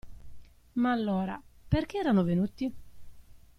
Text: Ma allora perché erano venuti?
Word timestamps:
Ma 0.77 0.89
allora 0.93 1.39
perché 1.67 1.99
erano 1.99 2.23
venuti? 2.23 2.73